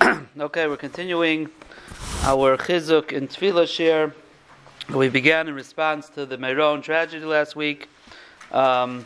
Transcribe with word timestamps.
Okay, 0.38 0.68
we're 0.68 0.76
continuing 0.76 1.48
our 2.22 2.56
chizuk 2.56 3.10
in 3.10 3.26
Tefillah 3.26 3.66
share. 3.66 4.14
We 4.94 5.08
began 5.08 5.48
in 5.48 5.54
response 5.54 6.08
to 6.10 6.26
the 6.26 6.38
Meron 6.38 6.80
tragedy 6.80 7.24
last 7.24 7.56
week. 7.56 7.88
Um, 8.52 9.04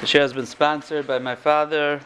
the 0.00 0.06
share 0.06 0.22
has 0.22 0.32
been 0.32 0.46
sponsored 0.46 1.06
by 1.06 1.20
my 1.20 1.36
father, 1.36 2.00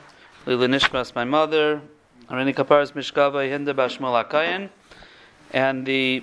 Lila 0.45 0.67
Nishmas, 0.67 1.15
my 1.15 1.25
mother, 1.25 1.81
Arini 2.29 2.55
Kaparas 2.55 2.93
Mishkava, 2.93 3.49
Hinda 3.49 3.73
Bashmol 3.73 4.23
Akayan, 4.23 4.69
and 5.53 5.87
the 5.87 6.23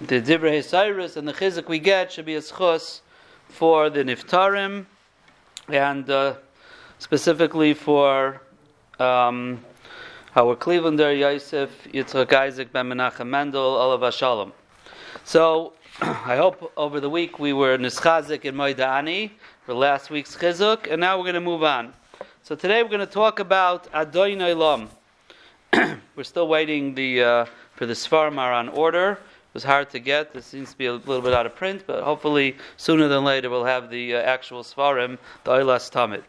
the 0.00 0.20
Divrei 0.20 0.64
Cyrus 0.64 1.16
and 1.16 1.28
the 1.28 1.34
chizuk 1.34 1.68
we 1.68 1.78
get 1.78 2.10
should 2.10 2.24
be 2.26 2.34
a 2.34 2.42
for 2.42 3.90
the 3.90 4.02
Niftarim 4.02 4.86
and 5.68 6.10
uh, 6.10 6.34
specifically 7.00 7.72
for 7.72 8.42
um, 8.98 9.64
our 10.36 10.54
Clevelander, 10.54 11.18
Yosef, 11.18 11.70
Yitzchak 11.92 12.32
Isaac, 12.32 12.72
Ben 12.72 12.90
Menachem 12.90 13.26
Mendel, 13.26 13.62
Olav 13.62 14.14
Shalom. 14.14 14.52
So, 15.24 15.72
I 16.02 16.36
hope 16.36 16.70
over 16.76 17.00
the 17.00 17.08
week 17.08 17.38
we 17.38 17.54
were 17.54 17.78
nischazik 17.78 18.44
in 18.44 18.54
Moidani 18.54 19.30
for 19.64 19.72
last 19.72 20.10
week's 20.10 20.36
chizuk, 20.36 20.92
and 20.92 21.00
now 21.00 21.16
we're 21.16 21.24
going 21.24 21.34
to 21.34 21.40
move 21.40 21.64
on. 21.64 21.94
So 22.42 22.54
today 22.54 22.82
we're 22.82 22.90
going 22.90 23.00
to 23.00 23.06
talk 23.06 23.38
about 23.40 23.90
Adoin 23.92 24.38
Olam. 24.38 24.88
we're 26.16 26.22
still 26.22 26.48
waiting 26.48 26.94
the, 26.94 27.22
uh, 27.22 27.44
for 27.76 27.86
the 27.86 27.94
Svarim 27.94 28.36
are 28.36 28.52
on 28.52 28.68
order. 28.68 29.12
It 29.12 29.54
was 29.54 29.64
hard 29.64 29.88
to 29.90 29.98
get. 30.00 30.34
This 30.34 30.44
seems 30.44 30.72
to 30.72 30.78
be 30.78 30.86
a 30.86 30.92
little 30.92 31.22
bit 31.22 31.32
out 31.32 31.46
of 31.46 31.56
print, 31.56 31.84
but 31.86 32.04
hopefully 32.04 32.56
sooner 32.76 33.08
than 33.08 33.24
later 33.24 33.48
we'll 33.48 33.64
have 33.64 33.88
the 33.88 34.16
uh, 34.16 34.20
actual 34.20 34.62
Svarim, 34.62 35.16
the 35.44 35.50
Oilas 35.52 35.90
Tamid. 35.90 36.22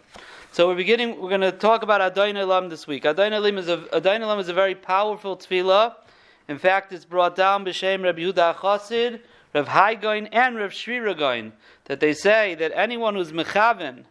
So 0.54 0.68
we're 0.68 0.76
beginning. 0.76 1.22
We're 1.22 1.30
going 1.30 1.40
to 1.40 1.54
talk 1.54 1.82
about 1.82 2.14
Adain 2.14 2.36
Elam 2.36 2.68
this 2.68 2.86
week. 2.86 3.06
Adain 3.06 3.32
Elam 3.32 3.58
is 3.58 3.70
a 3.70 3.78
Adain 3.78 4.20
Elam 4.20 4.38
is 4.38 4.50
a 4.50 4.54
very 4.54 4.76
powerful 4.76 5.38
tefillah. 5.38 5.96
In 6.50 6.58
fact, 6.58 6.92
it's 6.92 7.06
brought 7.06 7.38
down 7.38 7.64
b'shem 7.64 8.04
Reb 8.04 8.18
Yehuda 8.18 8.56
Chassid, 8.56 9.22
Reb 9.54 9.68
Haigoin, 9.68 10.28
and 10.34 10.58
Reb 10.58 10.72
Shviragoin 10.72 11.54
that 11.86 12.02
they 12.02 12.12
say 12.12 12.56
that 12.56 12.74
anyone 12.76 13.16
who's 13.16 13.32
mechaven 13.32 14.04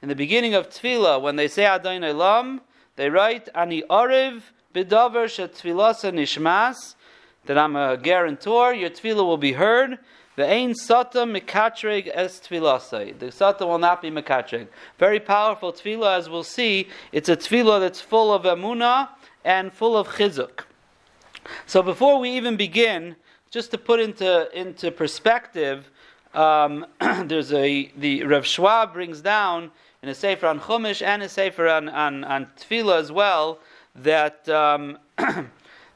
in 0.00 0.08
the 0.08 0.14
beginning 0.14 0.54
of 0.54 0.70
tefillah, 0.70 1.20
when 1.20 1.34
they 1.34 1.48
say 1.48 1.64
Adain 1.64 2.08
Elam, 2.08 2.60
they 2.94 3.10
write 3.10 3.48
Ani 3.52 3.82
Oriv 3.90 4.42
b'davar 4.72 5.26
shetfilasa 5.26 6.12
nishmas 6.12 6.94
that 7.46 7.58
I'm 7.58 7.74
a 7.74 7.96
guarantor. 7.96 8.74
Your 8.74 8.90
tefillah 8.90 9.26
will 9.26 9.38
be 9.38 9.54
heard. 9.54 9.98
The 10.40 10.50
ain 10.50 10.72
sata 10.72 11.26
mekatreg 11.28 12.10
es 12.14 12.40
tfilasai. 12.40 13.18
The 13.18 13.26
sata 13.26 13.68
will 13.68 13.76
not 13.76 14.00
be 14.00 14.10
mekatreg. 14.10 14.68
Very 14.98 15.20
powerful 15.20 15.70
tefillah, 15.70 16.16
as 16.16 16.30
we'll 16.30 16.44
see. 16.44 16.88
It's 17.12 17.28
a 17.28 17.36
tefillah 17.36 17.78
that's 17.78 18.00
full 18.00 18.32
of 18.32 18.44
emuna 18.44 19.10
and 19.44 19.70
full 19.70 19.98
of 19.98 20.08
chizuk. 20.08 20.60
So 21.66 21.82
before 21.82 22.18
we 22.18 22.30
even 22.30 22.56
begin, 22.56 23.16
just 23.50 23.70
to 23.72 23.76
put 23.76 24.00
into 24.00 24.48
into 24.58 24.90
perspective, 24.90 25.90
um, 26.32 26.86
there's 27.00 27.52
a 27.52 27.92
the 27.94 28.24
Rav 28.24 28.46
Schwab 28.46 28.94
brings 28.94 29.20
down 29.20 29.70
in 30.02 30.08
a 30.08 30.14
sefer 30.14 30.46
on 30.46 30.58
Chumash 30.58 31.02
and 31.04 31.22
a 31.22 31.28
sefer 31.28 31.68
on 31.68 31.90
on, 31.90 32.24
on 32.24 32.46
as 32.70 33.12
well 33.12 33.58
that. 33.94 34.48
Um, 34.48 34.96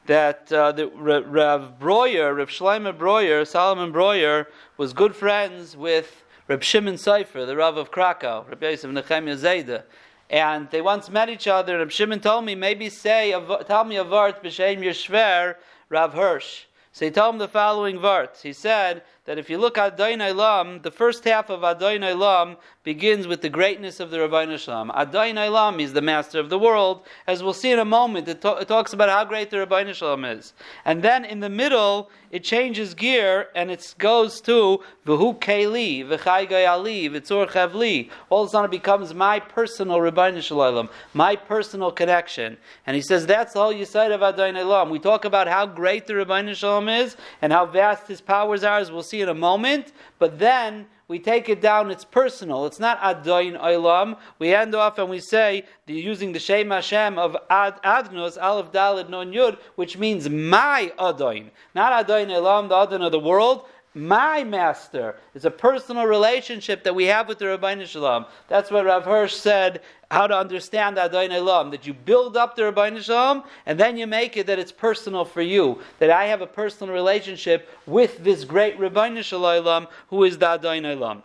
that 0.05 0.51
uh, 0.51 0.73
Rav 0.95 1.79
Breuer, 1.79 2.35
Rav 2.35 2.49
Shlomo 2.49 2.97
Breuer, 2.97 3.45
Solomon 3.45 3.91
Breuer, 3.91 4.47
was 4.77 4.93
good 4.93 5.15
friends 5.15 5.75
with 5.75 6.23
Rav 6.47 6.63
Shimon 6.63 6.95
Seifer, 6.95 7.45
the 7.45 7.55
Rav 7.55 7.77
of 7.77 7.91
Krakow, 7.91 8.45
Rav 8.47 8.61
Yosef 8.61 8.91
Nechemia 8.91 9.35
Zayda. 9.35 9.83
And 10.29 10.69
they 10.71 10.81
once 10.81 11.09
met 11.09 11.29
each 11.29 11.47
other, 11.47 11.73
and 11.73 11.81
Rav 11.81 11.91
Shimon 11.91 12.19
told 12.19 12.45
me, 12.45 12.55
maybe 12.55 12.89
say, 12.89 13.31
tell 13.67 13.83
me 13.83 13.97
a 13.97 14.03
vart 14.03 14.43
b'shem 14.43 14.79
Yeshver, 14.79 15.55
Rav 15.89 16.13
Hirsch. 16.13 16.65
So 16.91 17.05
he 17.05 17.11
told 17.11 17.35
him 17.35 17.39
the 17.39 17.47
following 17.47 17.97
vart. 17.97 18.41
He 18.41 18.53
said, 18.53 19.03
that 19.25 19.39
if 19.39 19.49
you 19.49 19.57
look 19.57 19.77
at 19.77 19.97
Adain 19.97 20.19
Olam, 20.19 20.83
the 20.83 20.91
first 20.91 21.23
half 21.23 21.49
of 21.49 21.61
Adain 21.61 22.01
Olam 22.01 22.57
begins 22.83 23.25
with 23.25 23.41
the 23.41 23.49
greatness 23.49 23.99
of 23.99 24.11
the 24.11 24.19
Rabbi 24.19 24.55
Shalom. 24.55 24.91
Adain 24.91 25.33
Olam 25.33 25.81
is 25.81 25.93
the 25.93 26.01
master 26.01 26.39
of 26.39 26.49
the 26.49 26.59
world. 26.59 27.03
As 27.25 27.41
we'll 27.41 27.53
see 27.53 27.71
in 27.71 27.79
a 27.79 27.85
moment, 27.85 28.27
it, 28.27 28.41
to- 28.41 28.57
it 28.57 28.67
talks 28.67 28.93
about 28.93 29.09
how 29.09 29.25
great 29.25 29.49
the 29.49 29.57
Rabbi 29.57 29.91
Shalom 29.93 30.25
is. 30.25 30.53
And 30.85 31.01
then 31.01 31.25
in 31.25 31.39
the 31.39 31.49
middle, 31.49 32.11
it 32.29 32.43
changes 32.43 32.93
gear 32.93 33.47
and 33.55 33.71
it 33.71 33.95
goes 33.97 34.41
to 34.41 34.81
V'hu 35.07 35.39
Keli, 35.39 36.05
V'chai 36.05 36.47
Gayali, 36.47 37.09
V'tzor 37.09 37.49
Chavli. 37.49 38.11
All 38.29 38.43
of 38.43 38.49
a 38.49 38.51
sudden 38.51 38.65
it 38.65 38.71
becomes 38.71 39.15
my 39.15 39.39
personal 39.39 40.01
Rabbi 40.01 40.39
Shalom, 40.39 40.89
my 41.15 41.35
personal 41.35 41.91
connection. 41.91 42.57
And 42.85 42.95
he 42.95 43.01
says 43.01 43.25
that's 43.25 43.53
the 43.53 43.59
whole 43.59 43.73
Yisrael 43.73 44.13
of 44.13 44.21
Adain 44.21 44.53
Olam. 44.53 44.91
We 44.91 44.99
talk 44.99 45.25
about 45.25 45.47
how 45.47 45.65
great 45.65 46.05
the 46.05 46.15
Rabbi 46.15 46.53
Shalom 46.53 46.89
is 46.89 47.15
and 47.41 47.51
how 47.51 47.65
vast 47.65 48.07
his 48.07 48.21
powers 48.21 48.63
are, 48.63 48.77
as 48.77 48.91
we'll 48.91 49.01
see 49.01 49.14
see 49.15 49.21
in 49.21 49.29
a 49.29 49.33
moment, 49.33 49.91
but 50.19 50.39
then 50.39 50.87
we 51.07 51.19
take 51.19 51.49
it 51.49 51.61
down, 51.61 51.91
it's 51.91 52.03
personal. 52.03 52.65
It's 52.65 52.79
not 52.79 52.99
Adoin 52.99 53.59
Olam. 53.61 54.17
We 54.39 54.53
end 54.53 54.73
off 54.73 54.97
and 54.97 55.09
we 55.09 55.19
say, 55.19 55.63
using 55.85 56.33
the 56.33 56.39
Shem 56.39 56.71
Hashem 56.71 57.19
of 57.19 57.37
Ad, 57.49 57.81
Adnos, 57.83 58.41
Aleph 58.41 58.71
Dalad 58.71 59.09
Non 59.09 59.31
Yud, 59.31 59.59
which 59.75 59.97
means 59.97 60.29
my 60.29 60.91
Adoin. 60.97 61.51
Not 61.75 62.07
Adoin 62.07 62.27
Olam, 62.27 62.69
the 62.69 62.75
Adon 62.75 63.03
of 63.03 63.11
the 63.11 63.19
world, 63.19 63.65
my 63.95 64.43
master. 64.43 65.15
It's 65.33 65.45
a 65.45 65.51
personal 65.51 66.05
relationship 66.05 66.83
that 66.83 66.93
we 66.93 67.05
have 67.05 67.27
with 67.27 67.39
the 67.39 67.47
Rabbi 67.47 67.83
Shalom. 67.85 68.25
That's 68.49 68.69
what 68.69 68.85
Rav 68.85 69.05
Hirsch 69.05 69.33
said, 69.33 69.81
how 70.11 70.27
to 70.27 70.37
understand 70.37 70.97
Adon 70.97 71.31
Elam, 71.31 71.71
that 71.71 71.87
you 71.87 71.93
build 71.93 72.35
up 72.35 72.55
the 72.55 72.65
Rabbi 72.65 72.99
Shalom, 72.99 73.43
and 73.65 73.79
then 73.79 73.97
you 73.97 74.05
make 74.05 74.35
it 74.37 74.47
that 74.47 74.59
it's 74.59 74.71
personal 74.71 75.23
for 75.23 75.41
you, 75.41 75.79
that 75.99 76.11
I 76.11 76.25
have 76.25 76.41
a 76.41 76.47
personal 76.47 76.93
relationship 76.93 77.69
with 77.85 78.23
this 78.23 78.43
great 78.43 78.77
Rabbi 78.77 79.21
Shalom, 79.21 79.87
who 80.09 80.25
is 80.25 80.37
the 80.37 80.49
Adon 80.49 80.85
Elam. 80.85 81.23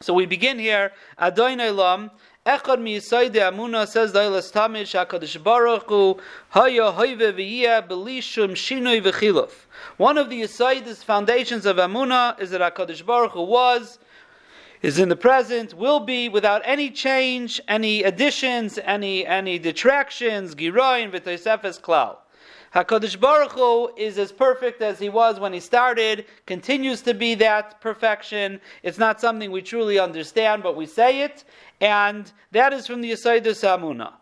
So 0.00 0.12
we 0.12 0.26
begin 0.26 0.58
here, 0.58 0.90
Adon 1.18 1.60
Elam, 1.60 2.10
Echad 2.44 2.82
Amuna 3.36 3.86
says 3.86 4.12
the 4.12 4.18
Eilas 4.18 5.42
Baruch 5.44 5.88
Hu 5.88 6.18
Haya 6.50 6.82
Belishum 6.82 8.50
Shinoi. 8.56 9.48
One 9.96 10.18
of 10.18 10.28
the 10.28 10.42
Yisayde's 10.42 11.04
foundations 11.04 11.66
of 11.66 11.76
Amuna 11.76 12.40
is 12.40 12.50
that 12.50 12.60
Hakadosh 12.60 13.06
Baruch 13.06 13.30
Hu 13.30 13.42
was, 13.42 14.00
is 14.80 14.98
in 14.98 15.08
the 15.08 15.14
present, 15.14 15.74
will 15.74 16.00
be 16.00 16.28
without 16.28 16.62
any 16.64 16.90
change, 16.90 17.60
any 17.68 18.02
additions, 18.02 18.76
any 18.82 19.24
any 19.24 19.60
detractions. 19.60 20.56
Giroin 20.56 21.12
V'Toisefes 21.12 21.80
Klal. 21.80 22.16
Hakadosh 22.74 23.20
Baruch 23.20 23.52
Hu 23.52 23.94
is 23.98 24.16
as 24.16 24.32
perfect 24.32 24.80
as 24.80 24.98
he 24.98 25.10
was 25.10 25.38
when 25.38 25.52
he 25.52 25.60
started, 25.60 26.24
continues 26.46 27.02
to 27.02 27.12
be 27.12 27.34
that 27.34 27.82
perfection. 27.82 28.62
It's 28.82 28.96
not 28.96 29.20
something 29.20 29.50
we 29.50 29.60
truly 29.60 29.98
understand, 29.98 30.62
but 30.62 30.74
we 30.74 30.86
say 30.86 31.20
it, 31.20 31.44
and 31.82 32.32
that 32.52 32.72
is 32.72 32.86
from 32.86 33.00
the 33.00 33.10
Yisayda 33.10 33.48
Samuna. 33.48 34.12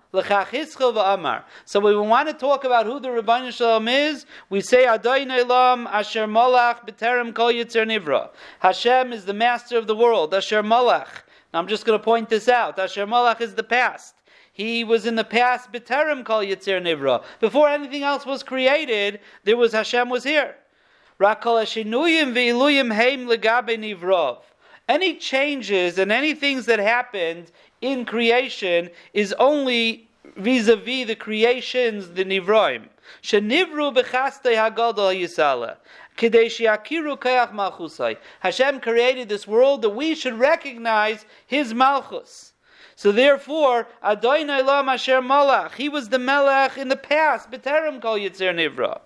So 1.66 1.78
we 1.78 1.94
want 1.94 2.28
to 2.28 2.34
talk 2.34 2.65
about 2.65 2.87
who 2.87 2.98
the 2.98 3.12
Rabbi 3.12 3.50
Shalom 3.50 3.87
is, 3.87 4.26
we 4.48 4.60
say 4.60 4.87
Adayin 4.87 5.31
Elam 5.31 5.87
Asher 5.87 6.26
Malach 6.26 6.88
B'Terem 6.88 7.32
Kol 7.32 7.53
Yitzer 7.53 7.87
Nivra. 7.87 8.31
Hashem 8.59 9.12
is 9.12 9.26
the 9.26 9.34
master 9.34 9.78
of 9.78 9.87
the 9.87 9.94
world. 9.94 10.34
Asher 10.34 10.65
Malach. 10.65 11.06
Now 11.53 11.60
I'm 11.60 11.69
just 11.69 11.84
going 11.84 11.97
to 11.97 12.03
point 12.03 12.28
this 12.28 12.48
out. 12.48 12.78
Asher 12.78 13.06
Malach 13.06 13.41
is 13.41 13.54
the 13.54 13.62
past. 13.62 14.15
He 14.53 14.82
was 14.82 15.06
in 15.06 15.15
the 15.15 15.22
past, 15.22 15.71
B'terem 15.71 16.25
Kol 16.25 16.41
Yitzir 16.41 16.82
Nivra. 16.82 17.22
Before 17.41 17.69
anything 17.69 18.03
else 18.03 18.25
was 18.27 18.42
created, 18.42 19.21
there 19.44 19.56
was 19.59 19.72
Hashem 19.72 20.09
was 20.09 20.25
here. 20.25 20.56
Rakol 21.21 21.62
Hashinuyim 21.62 22.32
Ve'iluyim 22.32 22.92
Heim 22.92 23.27
Legabe 23.27 23.78
Nivrov. 23.78 24.38
Any 24.90 25.14
changes 25.14 26.00
and 26.00 26.10
any 26.10 26.34
things 26.34 26.66
that 26.66 26.80
happened 26.80 27.52
in 27.80 28.04
creation 28.04 28.90
is 29.12 29.32
only 29.38 30.09
vis-a-vis 30.36 31.06
the 31.06 31.15
creations, 31.15 32.09
the 32.09 32.24
Nivroim. 32.24 32.88
Shenivru 33.22 33.94
b'chastei 33.94 34.56
hagadol 34.56 35.15
yisala. 35.15 35.76
Hashem 38.41 38.80
created 38.80 39.28
this 39.28 39.47
world 39.47 39.82
that 39.82 39.91
we 39.91 40.16
should 40.16 40.36
recognize 40.36 41.24
His 41.47 41.72
Malchus. 41.72 42.53
So 42.97 43.12
therefore, 43.12 43.86
Adonai 44.03 44.62
Lam 44.62 44.88
Asher 44.88 45.22
Malach, 45.22 45.76
he 45.76 45.88
was 45.88 46.09
the 46.09 46.18
Melech 46.18 46.76
in 46.76 46.88
the 46.88 46.97
past, 46.97 47.48
B'terem 47.48 48.03
Kol 48.03 48.18
Yitzir 48.18 48.53
Nivra. 48.53 49.00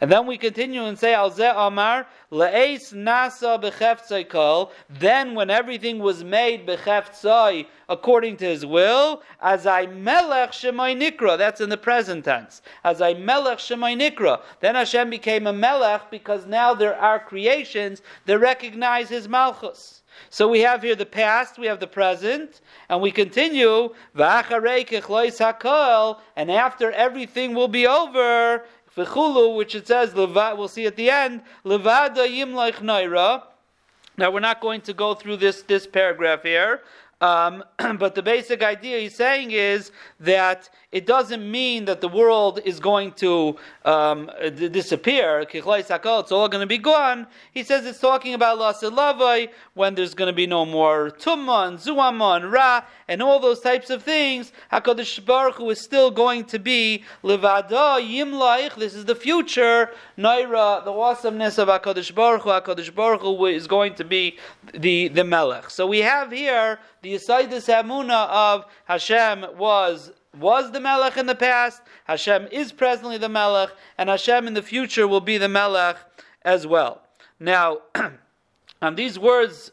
And 0.00 0.10
then 0.10 0.26
we 0.26 0.38
continue 0.38 0.84
and 0.84 0.98
say, 0.98 1.14
Al 1.14 1.30
Zeh 1.30 1.52
Amar, 1.54 2.06
Le'es 2.30 2.92
Nasa 2.92 3.60
B'cheftzai 3.62 4.28
Kol, 4.28 4.72
then 4.88 5.34
when 5.34 5.50
everything 5.50 5.98
was 5.98 6.22
made 6.22 6.66
B'cheftzai, 6.66 7.66
according 7.88 8.36
to 8.38 8.44
his 8.46 8.66
will, 8.66 9.22
as 9.40 9.66
I 9.66 9.86
Melech 9.86 10.52
Shemai 10.52 10.96
Nikra, 10.96 11.38
that's 11.38 11.60
in 11.60 11.68
the 11.70 11.76
present 11.76 12.24
tense, 12.24 12.62
as 12.84 13.00
I 13.00 13.14
Melech 13.14 13.58
Shemai 13.58 13.96
Nikra, 13.98 14.40
then 14.60 14.74
Hashem 14.74 15.10
became 15.10 15.46
a 15.46 15.52
Melech 15.52 16.10
because 16.10 16.46
now 16.46 16.74
there 16.74 16.96
are 16.96 17.18
creations 17.18 18.02
that 18.26 18.38
recognize 18.38 19.08
his 19.08 19.28
Malchus. 19.28 20.02
So 20.30 20.48
we 20.48 20.60
have 20.60 20.82
here 20.82 20.94
the 20.94 21.06
past, 21.06 21.58
we 21.58 21.66
have 21.66 21.80
the 21.80 21.86
present, 21.86 22.60
and 22.88 23.00
we 23.00 23.10
continue, 23.10 23.94
and 24.14 24.22
after 26.50 26.90
everything 26.92 27.54
will 27.54 27.68
be 27.68 27.86
over, 27.86 28.64
which 29.54 29.74
it 29.74 29.86
says, 29.86 30.14
we'll 30.14 30.68
see 30.68 30.86
at 30.86 30.96
the 30.96 31.10
end, 31.10 31.42
now 34.18 34.30
we're 34.32 34.40
not 34.40 34.60
going 34.60 34.80
to 34.80 34.92
go 34.92 35.14
through 35.14 35.36
this, 35.36 35.62
this 35.62 35.86
paragraph 35.86 36.42
here, 36.42 36.82
um, 37.20 37.64
but 37.98 38.14
the 38.14 38.22
basic 38.22 38.62
idea 38.62 39.00
he's 39.00 39.14
saying 39.14 39.50
is 39.50 39.90
that 40.20 40.70
it 40.90 41.04
doesn't 41.04 41.48
mean 41.50 41.84
that 41.84 42.00
the 42.00 42.08
world 42.08 42.60
is 42.64 42.80
going 42.80 43.12
to 43.12 43.56
um, 43.84 44.30
disappear. 44.54 45.44
It's 45.52 46.32
all 46.32 46.48
going 46.48 46.60
to 46.62 46.66
be 46.66 46.78
gone. 46.78 47.26
He 47.52 47.62
says 47.62 47.84
it's 47.84 47.98
talking 47.98 48.32
about 48.32 48.58
Lasilavai 48.58 49.50
when 49.74 49.94
there's 49.94 50.14
going 50.14 50.28
to 50.28 50.32
be 50.32 50.46
no 50.46 50.64
more 50.64 51.10
Tumma 51.10 51.68
and 51.68 51.78
Zuama 51.78 52.36
and 52.36 52.50
Ra 52.50 52.82
and 53.06 53.22
all 53.22 53.38
those 53.38 53.60
types 53.60 53.90
of 53.90 54.02
things. 54.02 54.52
HaKadosh 54.72 55.26
Baruch 55.26 55.56
Hu 55.56 55.68
is 55.70 55.80
still 55.80 56.10
going 56.10 56.44
to 56.44 56.58
be 56.58 57.04
Levada 57.22 58.00
Yimlaich. 58.00 58.74
This 58.76 58.94
is 58.94 59.04
the 59.04 59.14
future. 59.14 59.90
Naira, 60.16 60.82
the 60.84 60.92
awesomeness 60.92 61.58
of 61.58 61.68
HaKadosh 61.68 62.14
Baruch 62.14 62.42
Hu. 62.42 62.48
HaKadosh 62.48 62.94
Baruch 62.94 63.20
Hu 63.20 63.44
is 63.46 63.66
going 63.66 63.94
to 63.96 64.04
be 64.04 64.38
the, 64.72 65.08
the 65.08 65.24
Melech. 65.24 65.68
So 65.68 65.86
we 65.86 65.98
have 65.98 66.32
here 66.32 66.78
the 67.02 67.07
Yisaidis 67.08 67.68
Hamuna 67.68 68.28
of 68.28 68.64
Hashem 68.84 69.46
was 69.56 70.12
was 70.36 70.70
the 70.72 70.80
Melech 70.80 71.16
in 71.16 71.26
the 71.26 71.34
past, 71.34 71.82
Hashem 72.04 72.48
is 72.52 72.70
presently 72.72 73.18
the 73.18 73.28
Melech, 73.28 73.70
and 73.96 74.08
Hashem 74.08 74.46
in 74.46 74.54
the 74.54 74.62
future 74.62 75.08
will 75.08 75.20
be 75.20 75.38
the 75.38 75.48
Melech 75.48 75.96
as 76.42 76.66
well. 76.66 77.02
Now, 77.40 77.78
on 78.82 78.94
these 78.94 79.18
words, 79.18 79.70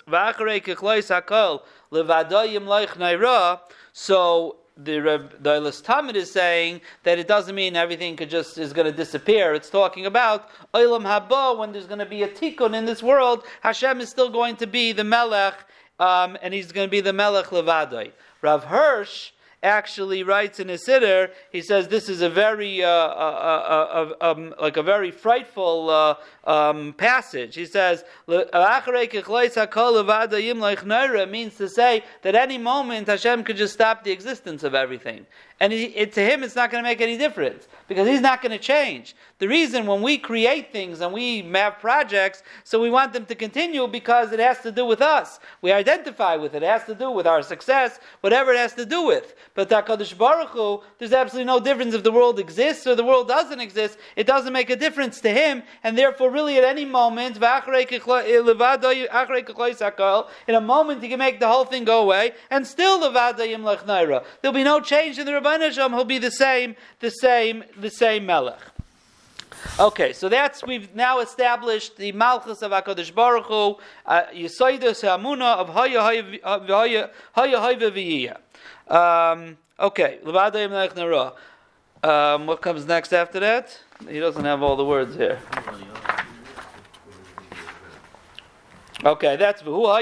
so 3.94 4.58
the 4.78 5.30
the 5.40 5.62
Tamid 5.86 6.16
is 6.16 6.32
saying 6.32 6.82
that 7.04 7.18
it 7.18 7.28
doesn't 7.28 7.56
mean 7.56 7.76
everything 7.76 8.16
could 8.16 8.30
just 8.30 8.58
is 8.58 8.74
going 8.74 8.86
to 8.86 8.92
disappear. 8.92 9.54
It's 9.54 9.70
talking 9.70 10.06
about 10.06 10.50
Olam 10.74 11.04
Haba 11.04 11.58
when 11.58 11.72
there's 11.72 11.88
going 11.88 12.00
to 12.00 12.06
be 12.06 12.24
a 12.24 12.28
tikkun 12.28 12.76
in 12.76 12.86
this 12.86 13.02
world. 13.02 13.44
Hashem 13.62 14.02
is 14.02 14.10
still 14.10 14.30
going 14.30 14.58
to 14.58 14.68
be 14.68 14.92
the 14.92 15.04
Melech, 15.04 15.66
um, 16.00 16.38
and 16.42 16.54
he's 16.54 16.72
going 16.72 16.88
to 16.88 16.92
be 16.92 17.02
the 17.02 17.14
Melech 17.14 17.48
Levadai. 17.48 18.12
Rav 18.42 18.66
Hirsch 18.66 19.32
actually 19.66 20.24
writes 20.24 20.60
in 20.60 20.70
his 20.70 20.86
siddur, 20.86 21.32
he 21.52 21.62
says 21.62 21.88
this 21.88 22.08
is 22.08 22.22
a 22.22 22.30
very, 22.30 22.84
uh, 22.84 22.88
uh, 22.88 24.14
uh, 24.22 24.32
um, 24.32 24.54
like 24.62 24.78
a 24.78 24.84
very 24.84 25.12
frightful 25.12 25.90
uh, 25.90 26.16
um, 26.46 26.94
passage. 26.94 27.56
He 27.56 27.66
says, 27.66 28.04
means 31.30 31.56
to 31.56 31.70
say 31.70 32.04
that 32.22 32.36
any 32.36 32.58
moment 32.58 33.08
Hashem 33.08 33.44
could 33.44 33.58
just 33.58 33.74
stop 33.74 34.04
the 34.04 34.12
existence 34.12 34.64
of 34.64 34.76
everything. 34.76 35.26
And 35.60 35.72
he, 35.72 35.86
it, 35.86 36.12
to 36.14 36.22
him, 36.22 36.44
it's 36.44 36.56
not 36.56 36.70
going 36.70 36.84
to 36.84 36.90
make 36.90 37.00
any 37.00 37.18
difference 37.18 37.70
because 37.88 38.08
he's 38.08 38.20
not 38.20 38.42
going 38.42 38.52
to 38.52 38.58
change. 38.58 39.16
The 39.40 39.48
reason 39.48 39.86
when 39.86 40.02
we 40.02 40.18
create 40.18 40.74
things 40.74 41.00
and 41.00 41.14
we 41.14 41.42
have 41.54 41.80
projects, 41.80 42.44
so 42.66 42.82
we 42.82 42.90
want 42.90 43.14
them 43.14 43.26
to 43.28 43.36
continue 43.36 43.88
because 43.88 44.34
it 44.34 44.40
has 44.40 44.60
to 44.62 44.72
do 44.72 44.86
with 44.86 45.02
us. 45.02 45.40
We 45.62 45.72
identify 45.72 46.36
with 46.36 46.56
it. 46.56 46.64
It 46.64 46.70
has 46.70 46.84
to 46.86 46.96
do 46.96 47.10
with 47.10 47.26
our 47.26 47.42
success, 47.42 48.00
whatever 48.20 48.52
it 48.52 48.58
has 48.58 48.74
to 48.74 48.86
do 48.86 49.04
with. 49.04 49.34
But 49.56 49.70
Hakadosh 49.70 50.16
Baruch 50.18 50.50
Hu, 50.50 50.82
there's 51.00 51.14
absolutely 51.14 51.48
no 51.48 51.62
difference 51.62 51.94
if 51.94 52.04
the 52.04 52.12
world 52.12 52.40
exists 52.40 52.86
or 52.86 52.94
the 52.94 53.06
world 53.06 53.30
doesn't 53.30 53.62
exist. 53.62 53.98
It 54.18 54.28
doesn't 54.28 54.52
make 54.52 54.70
a 54.70 54.76
difference 54.76 55.22
to 55.22 55.30
him, 55.30 55.64
and 55.82 55.98
therefore, 55.98 56.30
really, 56.30 56.58
at 56.58 56.66
any 56.66 56.84
moment, 56.84 57.38
in 57.38 57.42
a 57.42 57.46
moment, 60.62 61.02
he 61.02 61.10
can 61.10 61.20
make 61.20 61.40
the 61.40 61.48
whole 61.48 61.64
thing 61.64 61.86
go 61.86 62.02
away, 62.02 62.34
and 62.52 62.68
still 62.68 63.00
there'll 63.00 64.54
be 64.54 64.64
no 64.64 64.82
change 64.82 65.20
in 65.20 65.26
the 65.26 65.32
Rabban 65.32 65.62
Hashem, 65.62 65.94
he'll 65.94 66.04
be 66.04 66.18
the 66.18 66.32
same, 66.32 66.76
the 67.00 67.10
same, 67.10 67.64
the 67.78 67.90
same 67.90 68.26
Melech. 68.26 68.60
Okay, 69.80 70.14
so 70.14 70.28
that's 70.28 70.66
we've 70.66 70.94
now 70.94 71.20
established 71.20 71.96
the 71.98 72.12
Malchus 72.12 72.62
of 72.62 72.72
Hakadosh 72.72 73.16
Baruch 73.16 73.46
Hu, 73.46 73.78
uh, 74.06 74.24
Yisoidus 74.34 75.02
Hamuna 75.04 75.56
of 75.56 75.70
Haya 75.70 76.02
Haya 76.02 77.10
Haya 77.34 78.38
Um 78.88 79.58
Okay. 79.80 80.20
Um, 82.04 82.48
what 82.48 82.62
comes 82.62 82.86
next 82.86 83.14
after 83.14 83.40
that? 83.42 83.78
He 84.08 84.20
doesn't 84.20 84.46
have 84.46 84.64
all 84.64 84.78
the 84.78 84.86
words 84.86 85.16
here. 85.16 85.40
Okay, 89.04 89.36
that's 89.36 89.62
So 89.62 90.00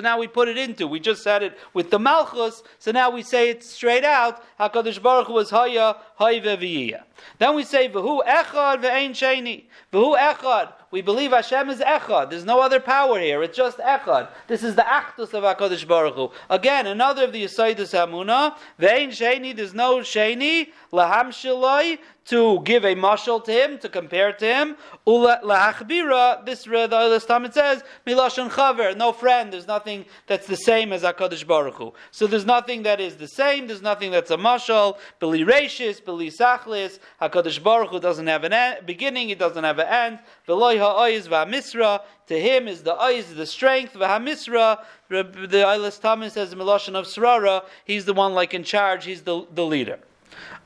now 0.00 0.18
we 0.18 0.26
put 0.26 0.48
it 0.48 0.56
into. 0.56 0.86
We 0.86 0.98
just 0.98 1.22
said 1.22 1.42
it 1.42 1.58
with 1.74 1.90
the 1.90 1.98
malchus. 1.98 2.62
So 2.78 2.90
now 2.90 3.10
we 3.10 3.20
say 3.22 3.50
it 3.50 3.62
straight 3.62 4.04
out. 4.04 4.42
Hakadosh 4.58 5.02
Baruch 5.02 5.26
Hu 5.26 5.34
was 5.34 5.50
haya 5.50 5.96
hayve 6.18 6.98
Then 7.38 7.54
we 7.54 7.64
say 7.64 7.88
v'hu 7.88 8.24
echad 8.24 8.82
ve'ein 8.82 9.10
sheni. 9.10 9.64
V'hu 9.92 10.16
echad. 10.18 10.72
We 10.90 11.02
believe 11.02 11.32
Hashem 11.32 11.70
is 11.70 11.80
echad. 11.80 12.30
There's 12.30 12.44
no 12.44 12.60
other 12.60 12.80
power 12.80 13.18
here. 13.18 13.42
It's 13.42 13.56
just 13.56 13.78
echad. 13.78 14.28
This 14.46 14.62
is 14.62 14.74
the 14.74 14.82
achdus 14.82 15.34
of 15.34 15.42
Hakadosh 15.42 15.86
Baruch 15.86 16.14
Hu. 16.14 16.30
Again, 16.50 16.86
another 16.86 17.24
of 17.24 17.32
the 17.32 17.44
Yisaidus 17.44 17.92
Hamuna. 17.92 18.56
Ve'ein 18.80 19.08
sheni. 19.08 19.54
There's 19.54 19.74
no 19.74 19.98
sheni. 19.98 20.68
Laham 20.92 21.28
shaloi 21.28 21.98
to 22.26 22.60
give 22.62 22.84
a 22.84 22.94
mashal 22.94 23.44
to 23.44 23.52
him, 23.52 23.78
to 23.78 23.88
compare 23.88 24.32
to 24.32 24.46
him. 24.46 24.76
Ula 25.06 25.40
la'achbira, 25.44 26.44
this 26.46 26.64
the 26.64 26.96
other 26.96 27.20
time 27.20 27.44
it 27.44 27.54
says, 27.54 27.82
milashon 28.06 28.50
chaver, 28.50 28.96
no 28.96 29.12
friend. 29.12 29.52
There's 29.52 29.66
nothing 29.66 30.06
that's 30.26 30.46
the 30.46 30.56
same 30.56 30.92
as 30.92 31.02
Hakadosh 31.02 31.46
Baruch 31.46 31.74
Hu. 31.74 31.92
So 32.10 32.26
there's 32.26 32.46
nothing 32.46 32.82
that 32.84 33.00
is 33.00 33.16
the 33.16 33.28
same. 33.28 33.66
There's 33.66 33.82
nothing 33.82 34.10
that's 34.10 34.30
a 34.30 34.36
mashal. 34.36 34.98
Beli 35.20 35.44
rashis, 35.44 36.02
beli 36.02 36.30
sachlis. 36.30 36.98
Hakadosh 37.20 37.62
Baruch 37.62 37.90
Hu 37.90 38.00
doesn't 38.00 38.26
have 38.26 38.44
an 38.44 38.52
end, 38.52 38.86
beginning. 38.86 39.30
It 39.30 39.38
doesn't 39.38 39.64
have 39.64 39.78
an 39.78 39.86
end. 39.86 40.18
Veloy 40.48 40.78
ha'oiz 40.78 41.28
va'misra. 41.28 42.00
To 42.28 42.40
him 42.40 42.68
is 42.68 42.82
the 42.82 42.94
oiz, 43.02 43.34
the 43.34 43.46
strength. 43.46 43.94
V'hamisra. 43.94 44.84
The 45.08 45.24
Eilis 45.24 46.00
Tamin 46.00 46.30
says 46.30 46.54
milashon 46.54 46.94
of 46.94 47.06
srara. 47.06 47.64
He's 47.84 48.04
the 48.04 48.14
one 48.14 48.34
like 48.34 48.54
in 48.54 48.64
charge. 48.64 49.04
He's 49.04 49.22
the 49.22 49.46
the 49.54 49.64
leader. 49.64 49.98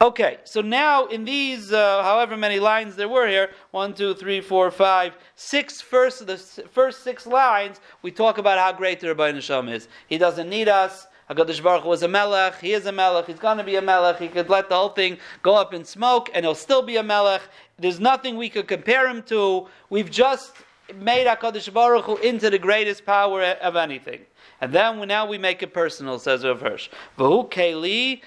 Okay, 0.01 0.39
so 0.45 0.61
now 0.61 1.07
in 1.07 1.25
these, 1.25 1.73
uh, 1.73 2.03
however 2.05 2.37
many 2.37 2.61
lines 2.61 2.95
there 2.95 3.09
were 3.09 3.27
here, 3.27 3.51
one, 3.73 3.93
two, 3.93 4.15
three, 4.15 4.41
four, 4.41 4.71
five, 4.71 5.15
six 5.35 5.81
first, 5.81 6.25
the 6.25 6.37
first 6.37 7.03
six 7.03 7.27
lines, 7.27 7.81
we 8.03 8.13
talk 8.13 8.39
about 8.39 8.59
how 8.59 8.73
great 8.73 9.01
the 9.01 9.09
Rabbi 9.09 9.33
Nisham 9.33 9.69
is. 9.69 9.89
He 10.07 10.17
doesn't 10.17 10.49
need 10.49 10.69
us. 10.69 11.09
Hakadosh 11.31 11.63
Baruch 11.63 11.85
was 11.85 12.03
a 12.03 12.09
melech. 12.09 12.59
He 12.61 12.73
is 12.73 12.87
a 12.87 12.93
melech. 12.93 13.27
He's 13.27 13.39
going 13.39 13.59
to 13.59 13.65
be 13.65 13.77
a 13.77 13.83
melech. 13.83 14.19
He 14.19 14.29
could 14.29 14.49
let 14.49 14.69
the 14.69 14.75
whole 14.75 14.89
thing 14.89 15.19
go 15.43 15.55
up 15.55 15.75
in 15.75 15.85
smoke, 15.85 16.31
and 16.35 16.45
he'll 16.45 16.55
still 16.55 16.83
be 16.83 16.97
a 16.97 17.03
melech. 17.03 17.43
There's 17.79 18.01
nothing 18.01 18.37
we 18.37 18.49
could 18.49 18.67
compare 18.67 19.09
him 19.09 19.23
to. 19.25 19.69
We've 19.91 20.11
just 20.11 20.55
made 20.95 21.27
Hakadosh 21.27 21.73
Baruch 21.73 22.07
Hu 22.07 22.17
into 22.17 22.49
the 22.49 22.59
greatest 22.59 23.05
power 23.05 23.43
of 23.43 23.77
anything. 23.77 24.21
And 24.61 24.73
then 24.73 25.07
now 25.07 25.27
we 25.27 25.39
make 25.39 25.63
it 25.63 25.73
personal, 25.73 26.19
says 26.19 26.45
Rav 26.45 26.61
Hirsch. 26.61 26.89
Goyali. 27.17 28.21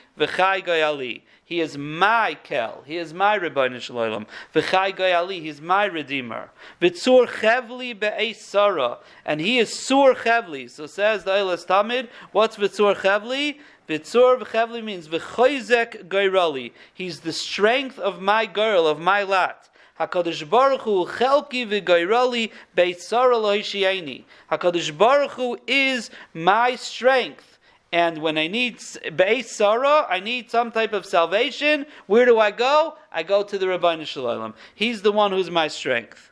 He 1.51 1.59
is 1.59 1.77
my 1.77 2.37
kel. 2.45 2.81
He 2.85 2.95
is 2.95 3.13
my 3.13 3.37
Rebbeinu 3.37 3.81
Shalom. 3.81 4.25
V'chai 4.55 4.95
goyali. 4.95 5.41
He 5.41 5.49
is 5.49 5.59
my 5.59 5.83
Redeemer. 5.83 6.49
V'tzur 6.81 7.27
chevli 7.27 7.93
be'esara. 7.93 8.99
And 9.25 9.41
he 9.41 9.59
is 9.59 9.77
sur 9.77 10.15
chevli. 10.15 10.69
So 10.69 10.85
says 10.85 11.25
the 11.25 11.31
Eilas 11.31 11.65
Tamid. 11.67 12.07
What's 12.31 12.55
v'tzur 12.55 12.95
chevli? 12.95 13.59
V'tzur 13.89 14.39
v'chevli 14.39 14.81
means 14.81 15.09
v'choizek 15.09 16.07
goyrali. 16.07 16.71
He's 16.93 17.19
the 17.19 17.33
strength 17.33 17.99
of 17.99 18.21
my 18.21 18.45
girl, 18.45 18.87
of 18.87 19.01
my 19.01 19.23
lot. 19.23 19.69
Hakadosh 19.99 20.49
Baruch 20.49 20.83
Hu 20.83 21.05
chelki 21.05 21.67
v'gayrali 21.67 22.49
beitzara 22.77 23.35
lohishieni. 23.35 24.23
Hakadosh 24.49 24.97
Baruch 24.97 25.31
Hu 25.31 25.59
is 25.67 26.11
my 26.33 26.77
strength. 26.77 27.50
And 27.91 28.19
when 28.19 28.37
I 28.37 28.47
need 28.47 28.77
Beis 28.77 29.45
Sarah, 29.45 30.07
I 30.09 30.21
need 30.21 30.49
some 30.49 30.71
type 30.71 30.93
of 30.93 31.05
salvation. 31.05 31.85
Where 32.07 32.25
do 32.25 32.39
I 32.39 32.51
go? 32.51 32.95
I 33.11 33.23
go 33.23 33.43
to 33.43 33.57
the 33.57 33.67
Rabbi 33.67 34.03
Shalom. 34.05 34.53
He's 34.73 35.01
the 35.01 35.11
one 35.11 35.31
who's 35.31 35.49
my 35.49 35.67
strength. 35.67 36.31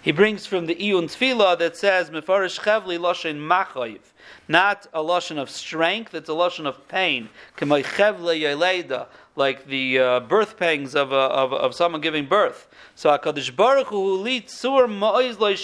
He 0.00 0.12
brings 0.12 0.46
from 0.46 0.66
the 0.66 0.74
Iyun 0.74 1.04
Tefillah 1.04 1.58
that 1.58 1.76
says, 1.76 2.10
Mefarish 2.10 2.60
Chevli 2.60 2.98
Loshen 2.98 3.38
Machoiv. 3.38 4.00
Not 4.46 4.86
a 4.94 5.02
lotion 5.02 5.38
of 5.38 5.50
strength, 5.50 6.14
it's 6.14 6.28
a 6.28 6.34
lotion 6.34 6.66
of 6.66 6.88
pain. 6.88 7.28
Like 9.36 9.66
the 9.66 9.98
uh, 9.98 10.20
birth 10.20 10.56
pangs 10.56 10.94
of, 10.94 11.12
of, 11.12 11.52
of 11.52 11.74
someone 11.74 12.00
giving 12.00 12.26
birth. 12.26 12.68
So 12.94 13.10
Hakadosh 13.10 13.54
Baruch 13.54 13.88
Hu 13.88 14.16
lit 14.16 14.50
sur 14.50 14.86
ma'oz 14.88 15.38
lo 15.38 15.54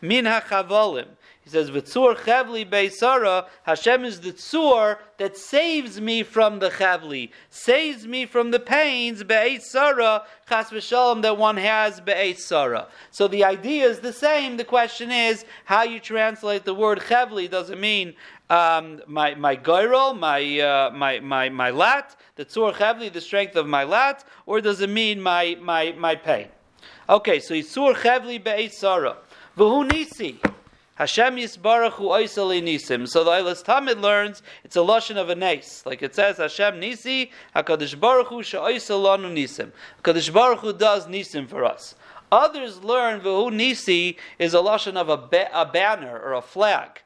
min 0.00 0.24
hachavolim. 0.24 1.08
He 1.48 1.52
says, 1.52 1.70
"V'tzur 1.70 2.14
chavli 2.14 2.68
beisara." 2.68 3.46
Hashem 3.62 4.04
is 4.04 4.20
the 4.20 4.32
tzur 4.32 4.98
that 5.16 5.34
saves 5.34 5.98
me 5.98 6.22
from 6.22 6.58
the 6.58 6.68
chavli, 6.68 7.30
saves 7.48 8.06
me 8.06 8.26
from 8.26 8.50
the 8.50 8.60
pains 8.60 9.24
beisara 9.24 10.24
chas 10.46 10.68
v'shalom 10.68 11.22
that 11.22 11.38
one 11.38 11.56
has 11.56 12.02
beisara. 12.02 12.88
So 13.10 13.28
the 13.28 13.44
idea 13.44 13.86
is 13.86 14.00
the 14.00 14.12
same. 14.12 14.58
The 14.58 14.64
question 14.64 15.10
is 15.10 15.46
how 15.64 15.84
you 15.84 16.00
translate 16.00 16.66
the 16.66 16.74
word 16.74 16.98
chavli. 17.00 17.48
Does 17.48 17.70
it 17.70 17.78
mean 17.78 18.12
um, 18.50 19.00
my 19.06 19.34
my 19.34 19.56
goyrol, 19.56 20.18
my, 20.18 20.60
uh, 20.60 20.90
my 20.90 21.20
my 21.20 21.48
my 21.48 21.70
lat, 21.70 22.14
the 22.36 22.44
tzur 22.44 22.74
chavli, 22.74 23.10
the 23.10 23.22
strength 23.22 23.56
of 23.56 23.66
my 23.66 23.84
lat, 23.84 24.22
or 24.44 24.60
does 24.60 24.82
it 24.82 24.90
mean 24.90 25.18
my 25.22 25.56
my 25.62 25.92
my 25.92 26.14
pain? 26.14 26.48
Okay, 27.08 27.40
so 27.40 27.54
Yisur 27.54 27.94
Chevli 27.94 28.42
Be'etzara. 28.42 29.16
V'hu 29.56 29.90
Nisi. 29.90 30.38
Hashem 30.98 31.36
Yisbarach 31.36 31.92
Hu 31.92 32.08
Oisali 32.08 32.60
Nisim. 32.60 33.06
So 33.06 33.22
the 33.22 33.30
Eilas 33.30 33.64
Tamid 33.64 34.00
learns 34.00 34.42
it's 34.64 34.74
a 34.74 34.80
lashon 34.80 35.16
of 35.16 35.30
a 35.30 35.36
nace. 35.36 35.86
Like 35.86 36.02
it 36.02 36.12
says, 36.12 36.38
Hashem 36.38 36.80
Nisi, 36.80 37.30
HaKadosh 37.54 37.98
Baruch 38.00 38.26
Hu 38.26 38.40
Nisim. 38.40 39.70
HaKadosh 40.02 40.32
Baruch 40.32 40.58
Hu 40.58 40.72
does 40.72 41.06
Nisim 41.06 41.48
for 41.48 41.64
us. 41.64 41.94
Others 42.32 42.82
learn 42.82 43.20
V'hu 43.20 43.52
Nisi 43.52 44.16
is 44.40 44.54
a 44.54 44.58
lashon 44.58 44.96
of 44.96 45.08
a, 45.08 45.16
ba- 45.16 45.48
a 45.52 45.64
banner 45.64 46.18
or 46.18 46.32
a 46.32 46.42
flag. 46.42 47.00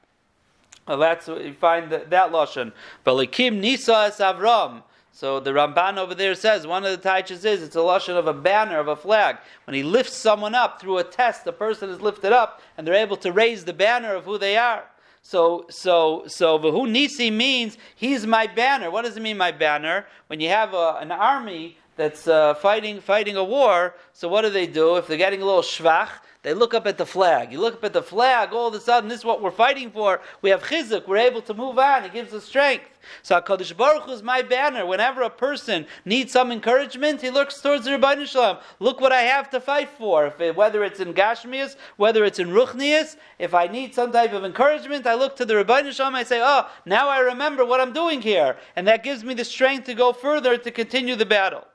Well, 0.88 0.98
that's 0.98 1.28
what 1.28 1.44
you 1.44 1.52
find 1.52 1.92
that, 1.92 2.08
that 2.08 2.32
lashon. 2.32 2.72
Balikim 3.04 3.60
Nisa 3.60 4.06
es 4.06 4.20
Avram. 4.20 4.84
So 5.14 5.40
the 5.40 5.50
Ramban 5.50 5.98
over 5.98 6.14
there 6.14 6.34
says 6.34 6.66
one 6.66 6.84
of 6.86 6.90
the 6.90 7.08
taichas 7.08 7.44
is 7.44 7.62
it's 7.62 7.76
a 7.76 7.80
lashon 7.80 8.16
of 8.16 8.26
a 8.26 8.32
banner 8.32 8.80
of 8.80 8.88
a 8.88 8.96
flag. 8.96 9.36
When 9.66 9.74
he 9.74 9.82
lifts 9.82 10.16
someone 10.16 10.54
up 10.54 10.80
through 10.80 10.98
a 10.98 11.04
test, 11.04 11.44
the 11.44 11.52
person 11.52 11.90
is 11.90 12.00
lifted 12.00 12.32
up 12.32 12.62
and 12.76 12.86
they're 12.86 12.94
able 12.94 13.18
to 13.18 13.30
raise 13.30 13.64
the 13.64 13.74
banner 13.74 14.14
of 14.14 14.24
who 14.24 14.38
they 14.38 14.56
are. 14.56 14.84
So 15.20 15.66
so 15.68 16.24
so 16.26 16.58
Vahu 16.58 16.90
Nisi 16.90 17.30
means 17.30 17.76
he's 17.94 18.26
my 18.26 18.46
banner. 18.46 18.90
What 18.90 19.04
does 19.04 19.16
it 19.16 19.22
mean, 19.22 19.36
my 19.36 19.52
banner? 19.52 20.06
When 20.26 20.40
you 20.40 20.48
have 20.48 20.74
a, 20.74 20.98
an 21.00 21.12
army 21.12 21.76
that's 21.94 22.26
uh, 22.26 22.54
fighting 22.54 23.00
fighting 23.00 23.36
a 23.36 23.44
war, 23.44 23.94
so 24.14 24.28
what 24.28 24.42
do 24.42 24.50
they 24.50 24.66
do 24.66 24.96
if 24.96 25.06
they're 25.06 25.18
getting 25.18 25.42
a 25.42 25.44
little 25.44 25.62
shvach? 25.62 26.08
They 26.42 26.54
look 26.54 26.74
up 26.74 26.88
at 26.88 26.98
the 26.98 27.06
flag. 27.06 27.52
You 27.52 27.60
look 27.60 27.74
up 27.74 27.84
at 27.84 27.92
the 27.92 28.02
flag, 28.02 28.52
all 28.52 28.66
of 28.66 28.74
a 28.74 28.80
sudden, 28.80 29.08
this 29.08 29.20
is 29.20 29.24
what 29.24 29.40
we're 29.40 29.52
fighting 29.52 29.92
for. 29.92 30.20
We 30.42 30.50
have 30.50 30.64
chizuk, 30.64 31.06
we're 31.06 31.18
able 31.18 31.40
to 31.42 31.54
move 31.54 31.78
on. 31.78 32.02
It 32.02 32.12
gives 32.12 32.34
us 32.34 32.44
strength. 32.44 32.84
So 33.22 33.40
HaKadosh 33.40 33.76
Baruch 33.76 34.04
Hu 34.04 34.12
is 34.12 34.24
my 34.24 34.42
banner. 34.42 34.84
Whenever 34.84 35.22
a 35.22 35.30
person 35.30 35.86
needs 36.04 36.32
some 36.32 36.50
encouragement, 36.50 37.20
he 37.20 37.30
looks 37.30 37.60
towards 37.60 37.84
the 37.84 37.92
Rabbi 37.92 38.24
Shalom. 38.24 38.58
Look 38.80 39.00
what 39.00 39.12
I 39.12 39.22
have 39.22 39.50
to 39.50 39.60
fight 39.60 39.88
for. 39.88 40.34
It, 40.40 40.56
whether 40.56 40.82
it's 40.82 40.98
in 40.98 41.14
Gashmias, 41.14 41.76
whether 41.96 42.24
it's 42.24 42.40
in 42.40 42.48
Ruchnias, 42.48 43.16
if 43.38 43.54
I 43.54 43.68
need 43.68 43.94
some 43.94 44.10
type 44.10 44.32
of 44.32 44.44
encouragement, 44.44 45.06
I 45.06 45.14
look 45.14 45.36
to 45.36 45.44
the 45.44 45.54
Rabbi 45.54 45.90
Shalom. 45.90 46.16
I 46.16 46.24
say, 46.24 46.40
oh, 46.42 46.68
now 46.84 47.08
I 47.08 47.20
remember 47.20 47.64
what 47.64 47.80
I'm 47.80 47.92
doing 47.92 48.20
here. 48.20 48.56
And 48.74 48.88
that 48.88 49.04
gives 49.04 49.22
me 49.22 49.34
the 49.34 49.44
strength 49.44 49.86
to 49.86 49.94
go 49.94 50.12
further 50.12 50.58
to 50.58 50.70
continue 50.72 51.14
the 51.14 51.26
battle. 51.26 51.68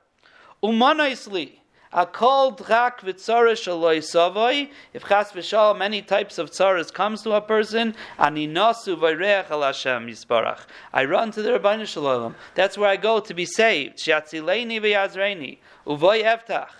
Umanaisli. 0.62 1.52
A 1.92 2.04
called 2.04 2.68
rak 2.68 3.00
v'tzara 3.00 3.52
shaloi 3.52 3.98
savoi. 3.98 4.70
If 4.92 5.08
chas 5.08 5.32
v'shal 5.32 5.76
many 5.76 6.02
types 6.02 6.36
of 6.38 6.50
tzaras 6.50 6.92
comes 6.92 7.22
to 7.22 7.32
a 7.32 7.40
person, 7.40 7.94
ani 8.18 8.46
nasu 8.46 8.96
v'reach 8.96 9.50
al 9.50 9.62
Hashem 9.62 10.06
yisbarach. 10.06 10.60
I 10.92 11.04
run 11.04 11.30
to 11.32 11.42
the 11.42 11.50
Rabbeinu 11.58 11.86
Shalom. 11.86 12.34
That's 12.54 12.76
where 12.76 12.90
I 12.90 12.96
go 12.96 13.20
to 13.20 13.32
be 13.32 13.46
saved. 13.46 13.98
Shatzileini 13.98 14.80
v'yazreini. 14.80 15.58
Uvoy 15.86 16.22
eftach. 16.24 16.70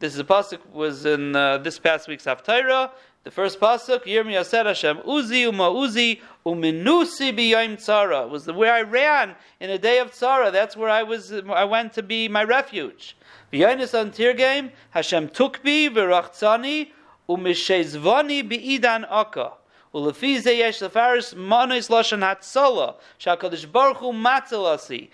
This 0.00 0.14
is 0.14 0.18
a 0.18 0.24
pasuk 0.24 0.58
was 0.72 1.06
in 1.06 1.36
uh, 1.36 1.58
this 1.58 1.78
past 1.78 2.08
week's 2.08 2.24
Haftarah. 2.24 2.90
The 3.24 3.30
first 3.30 3.60
pasuk, 3.60 4.02
Yirmiyah 4.02 4.44
said 4.44 4.66
Hashem, 4.66 4.98
Uzi 5.06 5.48
uma 5.48 5.70
uzi 5.70 6.20
uminusi 6.44 7.32
biyayim 7.32 7.76
tzara. 7.76 8.28
Was 8.28 8.44
the 8.44 8.52
where 8.52 8.74
I 8.74 8.82
ran 8.82 9.36
in 9.60 9.70
a 9.70 9.78
day 9.78 10.00
of 10.00 10.10
tzara. 10.10 10.50
That's 10.50 10.76
where 10.76 10.90
I 10.90 11.04
was. 11.04 11.32
I 11.32 11.62
went 11.64 11.92
to 11.92 12.02
be 12.02 12.26
my 12.26 12.42
refuge. 12.42 13.16
V'yonis 13.51 13.99
on 13.99 14.11
Tirgame, 14.11 14.71
Hashem 14.91 15.29
took 15.29 15.63
me 15.63 15.89
v'rachtzani 15.89 16.89
umishezvani 17.29 18.49
bi'idan 18.49 19.05
akka. 19.09 19.53
ולפי 19.93 20.39
זה 20.39 20.51
יש 20.51 20.83
לפרש 20.83 21.33
מונוס 21.33 21.89
לשון 21.89 22.23
הצלה, 22.23 22.87
שהקדוש 23.19 23.65
ברוך 23.65 23.99
הוא 23.99 24.13
מצלasi. 24.13 25.07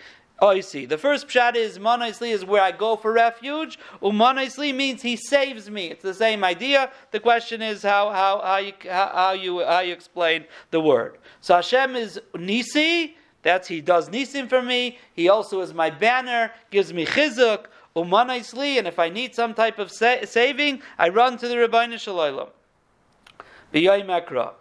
Oh, 0.43 0.51
you 0.51 0.61
see. 0.61 0.85
The 0.85 0.97
first 0.97 1.27
pshat 1.27 1.55
is 1.55 1.79
monoisli 1.79 2.31
is 2.31 2.43
where 2.43 2.61
I 2.61 2.71
go 2.71 2.97
for 2.97 3.13
refuge. 3.13 3.79
Umonoisli 4.01 4.75
means 4.75 5.01
he 5.01 5.15
saves 5.15 5.69
me. 5.69 5.85
It's 5.85 6.03
the 6.03 6.13
same 6.13 6.43
idea. 6.43 6.91
The 7.11 7.21
question 7.21 7.61
is 7.61 7.83
how 7.83 8.09
how 8.09 8.41
how 8.41 8.57
you 8.57 8.73
how, 8.89 9.11
how 9.13 9.31
you 9.31 9.63
how 9.63 9.79
you 9.79 9.93
explain 9.93 10.43
the 10.71 10.81
word. 10.81 11.19
So 11.39 11.55
Hashem 11.55 11.95
is 11.95 12.19
nisi. 12.35 13.15
That's 13.43 13.67
he 13.67 13.79
does 13.79 14.09
nisim 14.09 14.49
for 14.49 14.61
me. 14.61 14.97
He 15.13 15.29
also 15.29 15.61
is 15.61 15.73
my 15.73 15.89
banner, 15.89 16.51
gives 16.71 16.91
me 16.91 17.05
chizuk. 17.05 17.67
Umanaisli, 18.04 18.78
and 18.78 18.86
if 18.86 18.98
I 18.98 19.08
need 19.08 19.34
some 19.34 19.54
type 19.54 19.78
of 19.78 19.90
sa- 19.90 20.24
saving, 20.24 20.82
I 20.98 21.08
run 21.08 21.38
to 21.38 21.48
the 21.48 21.54
Rabbeinu 21.54 21.98
Shalom. 21.98 22.48
B'yoy 23.72 24.04
Mekra. 24.04 24.54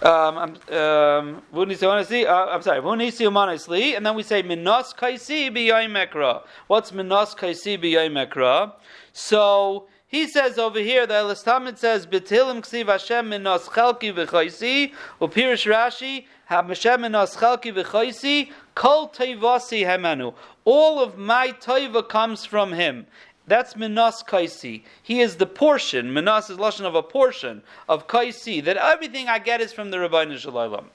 Um, 0.00 0.38
um, 0.38 1.42
I'm 1.52 1.76
sorry. 1.76 2.80
Vunisi 2.80 3.26
umanisli, 3.26 3.96
and 3.96 4.06
then 4.06 4.14
we 4.14 4.22
say 4.22 4.42
minos 4.42 4.94
kaisi 4.94 5.50
mekra. 5.50 6.42
What's 6.68 6.92
minos 6.92 7.34
kaisi 7.34 7.76
mekra? 7.76 8.74
So 9.12 9.88
he 10.06 10.28
says 10.28 10.56
over 10.56 10.78
here, 10.78 11.04
the 11.04 11.14
Elastamid 11.14 11.78
says 11.78 12.06
betilim 12.06 12.60
ksiv 12.60 12.86
Hashem 12.86 13.28
minos 13.28 13.68
chelki 13.68 14.14
v'chaisi 14.14 14.92
upirish 15.20 15.68
Rashi 15.68 16.26
Hashem 16.46 17.00
minos 17.00 17.36
chelki 17.36 17.74
v'chaisi 17.74 18.52
kol 18.78 19.08
teivasi 19.08 19.84
hemenu. 19.84 20.32
All 20.64 21.00
of 21.00 21.18
my 21.18 21.48
taiva 21.48 22.08
comes 22.08 22.44
from 22.44 22.72
him. 22.72 23.06
That's 23.48 23.74
Minas 23.76 24.22
Kaisi. 24.22 24.84
He 25.02 25.20
is 25.20 25.36
the 25.36 25.46
portion. 25.46 26.12
Minas 26.12 26.48
is 26.48 26.58
lashon 26.58 26.84
of 26.84 26.94
a 26.94 27.02
portion 27.02 27.62
of 27.88 28.06
Kaisi. 28.06 28.62
That 28.62 28.76
everything 28.76 29.26
I 29.28 29.38
get 29.38 29.60
is 29.60 29.72
from 29.72 29.90
the 29.90 29.98
Rabbi 29.98 30.36
Shalom. 30.36 30.90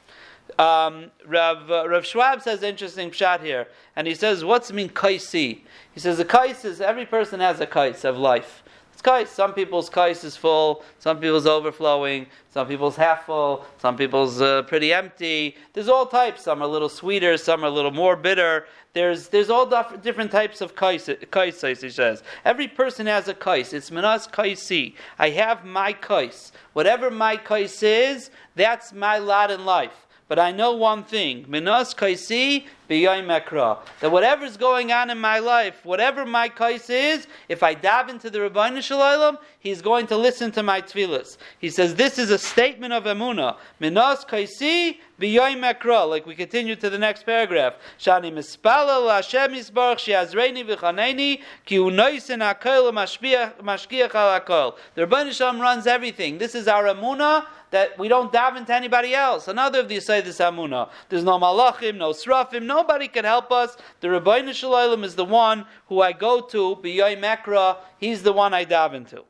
Um, 0.59 1.11
Rav, 1.25 1.71
uh, 1.71 1.89
Rav 1.89 2.05
Schwab 2.05 2.41
says 2.41 2.63
interesting 2.63 3.11
shot 3.11 3.41
here, 3.41 3.67
and 3.95 4.07
he 4.07 4.13
says, 4.13 4.45
"What's 4.45 4.71
mean 4.71 4.89
kaisi?" 4.89 5.61
He 5.93 5.99
says, 5.99 6.19
"A 6.19 6.25
kais 6.25 6.63
is 6.63 6.79
every 6.79 7.05
person 7.05 7.39
has 7.39 7.59
a 7.59 7.65
kais 7.65 8.05
of 8.05 8.17
life. 8.17 8.62
Kais. 9.03 9.29
Some 9.29 9.53
people's 9.53 9.89
kais 9.89 10.23
is 10.23 10.35
full, 10.35 10.81
some 10.99 11.19
people's 11.19 11.45
overflowing, 11.45 12.25
some 12.49 12.67
people's 12.67 12.95
half 12.95 13.25
full, 13.25 13.65
some 13.79 13.97
people's 13.97 14.41
uh, 14.41 14.63
pretty 14.63 14.93
empty. 14.93 15.55
There's 15.73 15.89
all 15.89 16.05
types. 16.05 16.43
Some 16.43 16.61
are 16.61 16.65
a 16.65 16.67
little 16.67 16.89
sweeter, 16.89 17.37
some 17.37 17.63
are 17.63 17.67
a 17.67 17.71
little 17.71 17.91
more 17.91 18.15
bitter. 18.15 18.65
There's 18.93 19.27
there's 19.27 19.49
all 19.49 19.65
different 20.01 20.31
types 20.31 20.61
of 20.61 20.75
kais. 20.75 21.09
Kais, 21.31 21.61
he 21.61 21.89
says. 21.89 22.23
Every 22.45 22.67
person 22.67 23.05
has 23.07 23.27
a 23.27 23.33
kais. 23.33 23.73
It's 23.73 23.91
minas 23.91 24.27
kaisi. 24.27 24.95
I 25.19 25.29
have 25.31 25.65
my 25.65 25.93
kais. 25.93 26.51
Whatever 26.73 27.11
my 27.11 27.35
kais 27.37 27.83
is, 27.83 28.31
that's 28.55 28.93
my 28.93 29.17
lot 29.17 29.51
in 29.51 29.65
life. 29.65 30.07
But 30.33 30.39
I 30.39 30.51
know 30.51 30.71
one 30.71 31.03
thing: 31.03 31.45
minas 31.47 31.93
kaisi 31.93 32.65
mekra. 32.89 33.77
That 33.99 34.11
whatever's 34.11 34.57
going 34.57 34.91
on 34.91 35.11
in 35.11 35.19
my 35.19 35.37
life, 35.37 35.85
whatever 35.85 36.25
my 36.25 36.49
kais 36.49 36.89
is, 36.89 37.27
if 37.49 37.61
I 37.61 37.75
dive 37.75 38.09
into 38.09 38.31
the 38.31 38.41
Rabbi 38.41 38.79
Shalom, 38.79 39.37
he's 39.59 39.83
going 39.83 40.07
to 40.07 40.17
listen 40.17 40.51
to 40.53 40.63
my 40.63 40.81
tefillas. 40.81 41.37
He 41.59 41.69
says 41.69 41.93
this 41.93 42.17
is 42.17 42.31
a 42.31 42.39
statement 42.39 42.93
of 42.93 43.03
emuna. 43.03 43.57
Minas 43.79 44.25
kaisi 44.25 44.97
mekra. 45.19 46.09
Like 46.09 46.25
we 46.25 46.33
continue 46.33 46.75
to 46.77 46.89
the 46.89 46.97
next 46.97 47.27
paragraph. 47.27 47.75
Shani 47.99 48.33
mispalel 48.33 49.11
Hashem 49.11 49.51
yisbarach 49.51 49.99
she'azreini 49.99 50.65
v'chaneni 50.67 51.41
ki 51.65 51.77
unoisin 51.77 52.41
hakol 52.41 52.91
mashkiach 52.91 54.15
al. 54.49 54.77
The 54.95 55.05
Rabbi 55.05 55.29
Shalom 55.29 55.59
runs 55.59 55.85
everything. 55.85 56.39
This 56.39 56.55
is 56.55 56.67
our 56.67 56.85
emuna 56.85 57.45
that 57.73 57.97
we 57.97 58.07
don't 58.07 58.31
daven 58.31 58.67
to 58.67 58.73
anybody 58.73 59.15
else. 59.15 59.47
Another 59.47 59.79
of 59.79 59.89
these 59.89 60.05
say 60.05 60.21
this 60.21 60.37
amuna. 60.37 60.89
There's 61.09 61.23
no 61.23 61.39
malachim, 61.39 61.97
no 61.97 62.11
srafim, 62.11 62.63
nobody 62.63 63.07
can 63.07 63.25
help 63.25 63.51
us. 63.51 63.75
The 63.99 64.11
Rabbi 64.11 64.51
Shalom 64.51 65.03
is 65.03 65.15
the 65.15 65.25
one 65.25 65.65
who 65.87 65.99
I 65.99 66.11
go 66.11 66.39
to, 66.39 66.75
b'yoy 66.75 67.19
mekra, 67.19 67.77
he's 67.97 68.21
the 68.21 68.31
one 68.31 68.53
I 68.53 68.63
daven 68.63 69.09
to. 69.09 69.23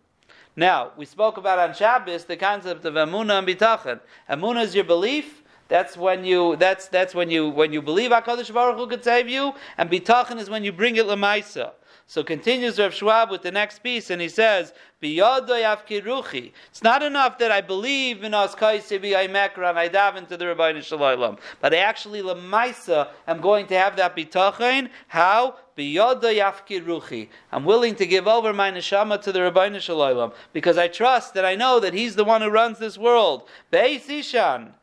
Now, 0.58 0.92
we 0.98 1.06
spoke 1.06 1.38
about 1.38 1.58
on 1.58 1.74
Shabbos 1.74 2.26
the 2.26 2.36
concept 2.36 2.84
of 2.84 2.96
amuna 2.96 3.40
and 3.40 3.48
bitachon. 3.48 4.02
Amuna 4.30 4.64
is 4.64 4.76
your 4.76 4.84
belief. 4.84 5.42
That's 5.70 5.96
when 5.96 6.26
you. 6.26 6.58
That's 6.58 6.90
that's 6.90 7.16
when 7.16 7.32
you 7.32 7.50
when 7.50 7.72
you 7.72 7.82
believe 7.82 8.12
Hakadosh 8.12 8.54
Baruch 8.54 8.78
Hu 8.78 8.88
could 8.88 9.04
save 9.04 9.30
you, 9.30 9.54
and 9.78 9.90
bitachon 9.90 10.38
is 10.38 10.50
when 10.50 10.66
you 10.66 10.74
bring 10.74 10.98
it 10.98 11.06
lemaisa. 11.06 11.72
So 12.06 12.24
continues 12.24 12.80
Rav 12.80 12.94
Schwab 12.94 13.32
with 13.32 13.44
the 13.44 13.52
next 13.52 13.82
piece, 13.82 14.10
and 14.10 14.22
he 14.22 14.28
says, 14.30 14.74
It's 15.02 16.84
not 16.84 17.02
enough 17.02 17.38
that 17.38 17.52
I 17.52 17.62
believe 17.62 18.24
in 18.24 18.34
us 18.34 18.54
kaisibi 18.56 19.16
I 19.16 19.28
mekra 19.28 19.70
and 19.70 19.80
I 19.80 19.90
daven 19.90 20.18
into 20.18 20.38
the 20.38 20.48
Rabbi 20.48 20.80
Shalom, 20.82 21.38
but 21.62 21.74
I 21.74 21.78
actually 21.78 22.22
lemaisa 22.22 23.08
am 23.28 23.40
going 23.42 23.68
to 23.68 23.76
have 23.76 23.96
that 23.96 24.16
bitachon. 24.16 24.90
How? 25.08 25.56
I'm 25.76 27.66
willing 27.66 27.96
to 27.96 28.06
give 28.06 28.28
over 28.28 28.54
my 28.54 28.70
neshama 28.72 29.22
to 29.24 29.32
the 29.32 29.42
Rabbi 29.42 29.80
Shalom 29.80 30.34
because 30.52 30.78
I 30.78 30.88
trust 30.88 31.34
that 31.34 31.46
I 31.46 31.56
know 31.56 31.80
that 31.80 31.94
He's 31.94 32.16
the 32.16 32.24
one 32.24 32.42
who 32.42 32.50
runs 32.50 32.80
this 32.80 32.98
world. 32.98 33.48
Beis 33.72 34.10
Ishan. 34.10 34.74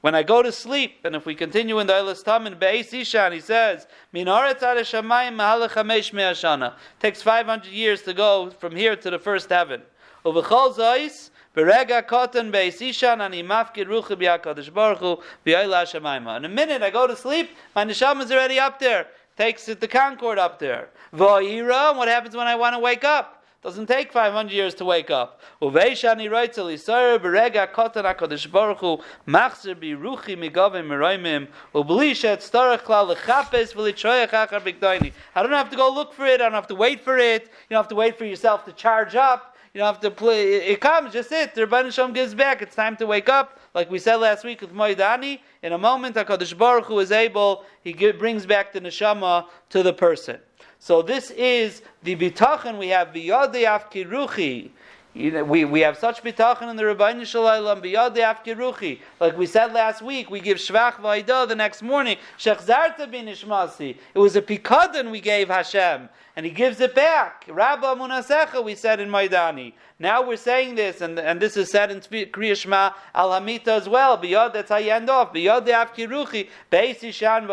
When 0.00 0.14
I 0.14 0.22
go 0.22 0.42
to 0.42 0.50
sleep, 0.50 1.00
and 1.04 1.14
if 1.14 1.26
we 1.26 1.34
continue 1.34 1.78
in 1.78 1.86
the 1.86 1.92
Eilis 1.92 2.24
Tamin, 2.24 2.58
Be'ez 2.58 2.92
Ishan, 2.94 3.32
he 3.32 3.40
says, 3.40 3.86
Minaret 4.14 4.62
Ad 4.62 4.78
Shamayim 4.78 5.36
Mahalachamesh 5.36 6.14
Me'ashana. 6.14 6.74
Takes 7.00 7.20
500 7.20 7.70
years 7.70 8.00
to 8.02 8.14
go 8.14 8.50
from 8.50 8.74
here 8.74 8.96
to 8.96 9.10
the 9.10 9.18
first 9.18 9.50
heaven. 9.50 9.82
Uvechol 10.24 10.74
Zois, 10.74 11.28
Berega 11.54 12.02
Kotan 12.02 12.50
Be'ez 12.50 12.80
Ishan, 12.80 13.20
Ani 13.20 13.42
Mafkid 13.42 13.88
Ruchi 13.88 14.16
B'Yakadosh 14.16 14.72
Baruch 14.72 14.98
Hu, 15.00 15.18
B'Yayla 15.44 15.84
Shamayim. 15.84 16.34
In 16.38 16.46
a 16.46 16.48
minute 16.48 16.80
I 16.80 16.88
go 16.88 17.06
to 17.06 17.14
sleep, 17.14 17.50
my 17.74 17.84
neshama 17.84 18.22
is 18.22 18.32
already 18.32 18.58
up 18.58 18.78
there. 18.78 19.06
Takes 19.36 19.68
it 19.68 19.80
the 19.80 19.88
Concorde 19.88 20.38
up 20.38 20.58
there. 20.58 20.88
Va'ira, 21.12 21.94
what 21.94 22.08
happens 22.08 22.34
when 22.34 22.46
I 22.46 22.56
want 22.56 22.74
to 22.74 22.78
wake 22.78 23.04
up? 23.04 23.39
Doesn't 23.62 23.88
take 23.88 24.10
500 24.10 24.50
years 24.50 24.74
to 24.76 24.86
wake 24.86 25.10
up. 25.10 25.38
Writes 25.60 26.02
Elisar 26.02 27.18
berega 27.18 27.70
kotan 27.70 28.04
HaKadosh 28.04 28.50
Baruch 28.50 28.78
Hu 28.78 28.98
machzer 29.28 29.78
bi 29.78 29.88
ruchi 29.88 30.34
migavim 30.34 30.86
meroimim 30.86 31.46
lechapes 31.74 32.50
achar. 32.50 35.12
I 35.34 35.42
don't 35.42 35.52
have 35.52 35.68
to 35.68 35.76
go 35.76 35.92
look 35.92 36.14
for 36.14 36.24
it. 36.24 36.40
I 36.40 36.44
don't 36.44 36.52
have 36.52 36.68
to 36.68 36.74
wait 36.74 37.00
for 37.00 37.18
it. 37.18 37.42
You 37.42 37.74
don't 37.74 37.80
have 37.80 37.88
to 37.88 37.94
wait 37.94 38.16
for 38.16 38.24
yourself 38.24 38.64
to 38.64 38.72
charge 38.72 39.14
up. 39.14 39.56
You 39.74 39.80
don't 39.80 39.92
have 39.92 40.00
to 40.00 40.10
play. 40.10 40.54
It 40.54 40.80
comes, 40.80 41.12
just 41.12 41.30
it. 41.30 41.54
The 41.54 41.66
Rebbeinu 41.66 41.92
Shalom 41.92 42.14
gives 42.14 42.34
back. 42.34 42.62
It's 42.62 42.74
time 42.74 42.96
to 42.96 43.06
wake 43.06 43.28
up. 43.28 43.60
Like 43.74 43.90
we 43.90 43.98
said 43.98 44.16
last 44.16 44.42
week 44.42 44.62
with 44.62 44.72
Moedani, 44.72 45.40
in 45.62 45.74
a 45.74 45.78
moment, 45.78 46.16
HaKadosh 46.16 46.56
Baruch 46.56 46.86
Hu 46.86 46.98
is 46.98 47.12
able, 47.12 47.66
he 47.84 47.92
brings 47.92 48.46
back 48.46 48.72
the 48.72 48.80
neshama 48.80 49.48
to 49.68 49.82
the 49.82 49.92
person. 49.92 50.40
So 50.82 51.02
this 51.02 51.30
is 51.32 51.82
the 52.02 52.16
bitachon 52.16 52.78
we 52.78 52.88
have 52.88 53.08
biyadei 53.08 53.66
afkiruchi. 53.66 54.70
We, 55.12 55.64
we 55.66 55.80
have 55.80 55.98
such 55.98 56.22
bitachon 56.22 56.70
in 56.70 56.76
the 56.76 56.84
Rabbeinu 56.84 57.26
Shalom 57.26 57.82
biyadei 57.82 58.34
afkiruchi. 58.34 59.00
Like 59.20 59.36
we 59.36 59.44
said 59.44 59.74
last 59.74 60.00
week, 60.00 60.30
we 60.30 60.40
give 60.40 60.56
shvach 60.56 60.94
vayda 60.94 61.46
the 61.46 61.54
next 61.54 61.82
morning. 61.82 62.16
Shechzarta 62.38 63.10
bin 63.10 63.26
ishmasi. 63.26 63.96
It 64.14 64.18
was 64.18 64.36
a 64.36 64.42
pikadon 64.42 65.10
we 65.10 65.20
gave 65.20 65.48
Hashem, 65.48 66.08
and 66.34 66.46
He 66.46 66.50
gives 66.50 66.80
it 66.80 66.94
back. 66.94 67.44
Rabba 67.46 67.88
munasecha 67.88 68.64
we 68.64 68.74
said 68.74 69.00
in 69.00 69.10
Maidani. 69.10 69.74
Now 69.98 70.26
we're 70.26 70.36
saying 70.36 70.76
this, 70.76 71.02
and, 71.02 71.18
and 71.18 71.38
this 71.38 71.58
is 71.58 71.70
said 71.70 71.90
in 71.90 72.00
Kriya 72.00 72.56
Shema 72.56 72.92
Al 73.14 73.32
Hamita 73.32 73.68
as 73.68 73.86
well. 73.86 74.16
Biyad, 74.16 74.54
that's 74.54 74.70
how 74.70 74.78
you 74.78 74.92
end 74.92 75.10
off. 75.10 75.34
Biyad 75.34 75.66
afkiruchi 75.66 76.48
beis 76.72 77.00
ishan 77.00 77.46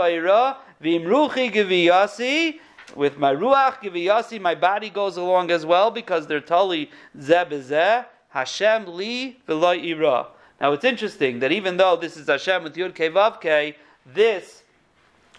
v'imruchi 0.81 2.59
with 2.95 3.17
my 3.17 3.33
ruach 3.33 3.81
giviyasi, 3.81 4.39
my 4.39 4.55
body 4.55 4.89
goes 4.89 5.17
along 5.17 5.51
as 5.51 5.65
well 5.65 5.91
because 5.91 6.27
they're 6.27 6.41
tali 6.41 6.89
zeh 7.17 8.05
Hashem 8.29 8.85
li 8.95 9.39
v'loy 9.47 9.95
ira. 9.95 10.27
Now 10.59 10.73
it's 10.73 10.85
interesting 10.85 11.39
that 11.39 11.51
even 11.51 11.77
though 11.77 11.95
this 11.95 12.17
is 12.17 12.27
Hashem 12.27 12.63
with 12.63 12.75
Yud 12.75 12.95
Kei 12.95 13.75
this 14.05 14.63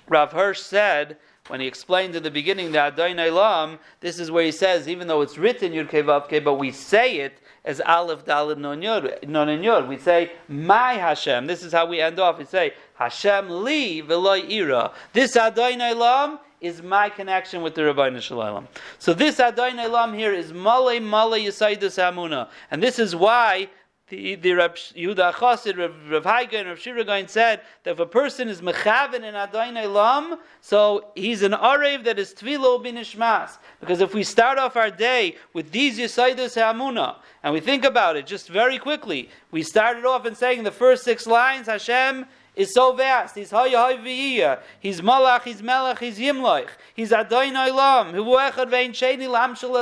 Rav 0.09 0.33
Hirsch 0.33 0.61
said 0.61 1.17
when 1.49 1.61
he 1.61 1.67
explained 1.67 2.15
in 2.15 2.23
the 2.23 2.31
beginning 2.31 2.73
the 2.73 2.79
Adonai 2.79 3.31
Lam, 3.31 3.79
this 4.01 4.19
is 4.19 4.31
where 4.31 4.45
he 4.45 4.53
says, 4.53 4.87
even 4.87 5.09
though 5.09 5.23
it's 5.23 5.39
written 5.39 5.73
Yud 5.73 5.89
Kei, 5.89 6.41
but 6.41 6.55
we 6.55 6.71
say 6.71 7.17
it 7.17 7.41
as 7.65 7.81
Aleph 7.81 8.25
Dalet 8.25 8.59
Non 8.59 8.81
Yud. 8.81 9.89
We 9.89 9.99
say 9.99 10.33
my 10.49 10.95
Hashem. 10.95 11.47
This 11.47 11.63
is 11.63 11.73
how 11.73 11.87
we 11.87 12.01
end 12.01 12.21
off. 12.21 12.39
We 12.39 12.45
say 12.45 12.75
Hashem 12.95 13.49
li 13.65 14.03
v'loy 14.03 14.51
ira. 14.51 14.93
This 15.13 15.37
Adonai 15.37 15.95
Lam 15.95 16.39
is 16.61 16.83
my 16.83 17.09
connection 17.09 17.63
with 17.63 17.75
the 17.75 17.85
Rabbi 17.85 18.19
Shalom. 18.19 18.69
So 18.99 19.15
this 19.15 19.39
Adon 19.41 19.79
Elam 19.79 20.15
here 20.15 20.33
is 20.33 20.53
Male 20.53 21.01
Male 21.01 21.39
Yisaidus 21.39 21.99
Hamuna. 21.99 22.49
And 22.71 22.83
this 22.83 22.99
is 22.99 23.15
why 23.15 23.69
the, 24.09 24.37
the 24.37 24.53
Reb 24.53 24.75
Yehuda 24.75 25.35
Chassid, 25.35 25.77
Rav, 25.77 25.95
Rav 26.11 26.25
Haiga, 26.25 26.67
Rav 26.67 26.79
Shiragain 26.79 27.29
said 27.29 27.61
that 27.85 27.91
if 27.91 27.99
a 27.99 28.07
person 28.07 28.49
is 28.49 28.61
mechavin 28.61 29.23
in 29.23 29.35
Adon 29.35 29.77
Elam, 29.77 30.39
so 30.61 31.11
he's 31.15 31.43
an 31.43 31.53
arev 31.53 32.05
that 32.05 32.19
is 32.19 32.35
tvilo 32.35 32.83
binishmas. 32.83 33.59
Because 33.81 34.01
if 34.01 34.15
we 34.15 34.25
start 34.25 34.59
off 34.59 34.77
our 34.77 34.91
day 34.91 35.37
with 35.53 35.71
these 35.71 35.99
Yisaidus 35.99 36.57
Hamuna, 36.57 37.17
and 37.43 37.53
we 37.53 37.61
think 37.61 37.85
about 37.85 38.17
it 38.17 38.27
just 38.27 38.49
very 38.49 38.79
quickly, 38.79 39.29
we 39.51 39.63
started 39.63 40.05
off 40.05 40.27
in 40.27 40.35
saying 40.35 40.63
the 40.63 40.71
first 40.71 41.05
six 41.05 41.27
lines, 41.27 41.67
Hashem 41.67 42.27
is 42.59 42.75
so 42.75 42.93
vast. 42.93 43.37
He's 43.37 43.53
Hayah 43.53 43.97
Hayviyah. 43.97 44.61
He's 44.81 45.01
Malach, 45.01 45.45
he's 45.45 45.63
Melech, 45.63 46.01
he's 46.01 46.19
Yimloich. 46.19 46.69
He's 46.93 47.13
Adon 47.13 47.55
Olam. 47.55 48.11
Hu 48.11 48.25
Echad 48.25 48.69
Vein 48.69 48.93
Sheni 48.93 49.31
Lam 49.31 49.55
Shel 49.55 49.73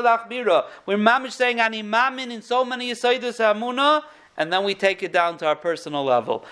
We're 0.85 0.99
mamish 0.99 1.33
saying 1.33 1.59
Ani 1.59 1.83
Mamin 1.83 2.31
in 2.31 2.43
so 2.43 2.65
many 2.65 2.93
Yisaidus 2.93 3.39
Hamuna 3.39 4.03
and 4.37 4.53
then 4.53 4.65
we 4.65 4.75
take 4.75 5.03
it 5.03 5.13
down 5.13 5.39
to 5.39 5.47
our 5.47 5.57
personal 5.57 6.05
level. 6.05 6.45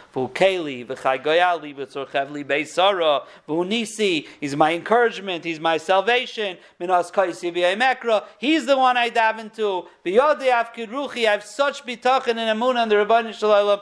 He's 4.40 4.56
my 4.56 4.72
encouragement, 4.72 5.44
he's 5.44 5.60
my 5.60 5.76
salvation. 5.76 6.56
minas 6.78 7.10
kaisi 7.10 7.52
mekra. 7.76 8.24
He's 8.38 8.66
the 8.66 8.76
one 8.76 8.96
I 8.96 9.08
dive 9.08 9.38
into. 9.38 9.86
I 10.06 10.10
have 10.10 11.44
such 11.44 11.84
bitachon 11.86 12.36
and 12.36 12.50
amun 12.50 12.76
on 12.76 12.88
the 12.88 12.96
Rabban 12.96 13.32
Shalom. 13.34 13.80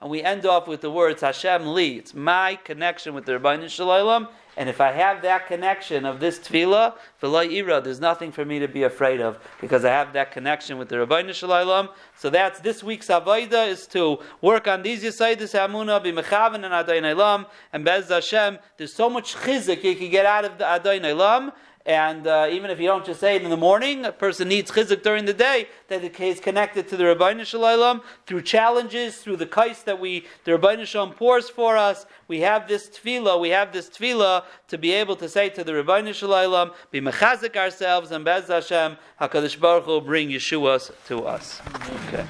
And 0.00 0.10
we 0.10 0.22
end 0.22 0.46
off 0.46 0.68
with 0.68 0.80
the 0.80 0.90
words 0.90 1.20
Hashem 1.20 1.66
Li. 1.66 1.98
It's 1.98 2.14
my 2.14 2.56
connection 2.56 3.14
with 3.14 3.26
the 3.26 3.32
Rabban 3.32 3.68
Shalom 3.68 4.28
and 4.56 4.68
if 4.68 4.80
I 4.80 4.92
have 4.92 5.22
that 5.22 5.46
connection 5.46 6.04
of 6.04 6.20
this 6.20 6.38
tefillah, 6.38 6.94
ira, 7.22 7.80
there's 7.80 8.00
nothing 8.00 8.32
for 8.32 8.44
me 8.44 8.58
to 8.58 8.68
be 8.68 8.82
afraid 8.82 9.20
of 9.20 9.38
because 9.60 9.84
I 9.84 9.90
have 9.90 10.12
that 10.14 10.32
connection 10.32 10.76
with 10.78 10.88
the 10.88 10.98
Rabbi 10.98 11.30
Shalom. 11.32 11.88
So 12.16 12.30
that's 12.30 12.60
this 12.60 12.82
week's 12.82 13.06
avodah 13.06 13.68
is 13.68 13.86
to 13.88 14.18
work 14.40 14.66
on 14.66 14.82
these 14.82 15.04
yisaidis 15.04 15.54
hamuna, 15.54 16.02
be 16.02 16.12
mechaven 16.12 16.64
and 16.64 16.66
adayin 16.66 17.04
elam, 17.04 17.46
and 17.72 17.84
bez 17.84 18.08
Hashem. 18.08 18.58
There's 18.76 18.92
so 18.92 19.08
much 19.08 19.36
chizik 19.36 19.84
you 19.84 19.94
can 19.94 20.10
get 20.10 20.26
out 20.26 20.44
of 20.44 20.58
the 20.58 20.64
adayin 20.64 21.04
elam. 21.04 21.52
And 21.86 22.26
uh, 22.26 22.48
even 22.50 22.70
if 22.70 22.78
you 22.78 22.86
don't 22.86 23.06
just 23.06 23.20
say 23.20 23.36
it 23.36 23.42
in 23.42 23.48
the 23.48 23.56
morning, 23.56 24.04
a 24.04 24.12
person 24.12 24.48
needs 24.48 24.70
chizuk 24.70 25.02
during 25.02 25.24
the 25.24 25.32
day, 25.32 25.66
that 25.88 26.04
it 26.04 26.20
is 26.20 26.38
connected 26.38 26.88
to 26.88 26.96
the 26.96 27.06
Rabbi 27.06 27.42
Shalom 27.42 28.02
through 28.26 28.42
challenges, 28.42 29.16
through 29.16 29.36
the 29.36 29.46
kais 29.46 29.82
that 29.84 29.98
we 29.98 30.26
the 30.44 30.52
Rabbi 30.52 30.84
Shalom 30.84 31.12
pours 31.12 31.48
for 31.48 31.78
us. 31.78 32.04
We 32.28 32.40
have 32.40 32.68
this 32.68 32.88
tefillah, 32.90 33.40
we 33.40 33.48
have 33.50 33.72
this 33.72 33.88
tefillah 33.88 34.44
to 34.68 34.76
be 34.76 34.92
able 34.92 35.16
to 35.16 35.28
say 35.28 35.48
to 35.50 35.64
the 35.64 35.74
Rabbi 35.74 36.12
Shalom, 36.12 36.72
be 36.90 37.00
mechazik 37.00 37.56
ourselves, 37.56 38.10
and 38.10 38.26
Bez 38.26 38.48
Hashem, 38.48 38.98
HaKadosh 39.20 39.58
Baruch 39.58 39.84
Hu 39.84 40.00
bring 40.02 40.28
Yeshuas 40.28 40.92
to 41.06 41.24
us. 41.24 41.62
Okay. 42.08 42.26